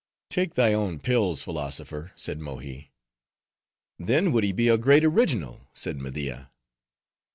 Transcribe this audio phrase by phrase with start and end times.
[0.31, 2.91] "Take thy own pills, philosopher," said Mohi.
[3.99, 6.49] "Then would he be a great original," said Media.